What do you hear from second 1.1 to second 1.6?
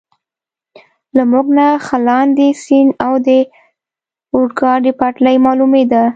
له موږ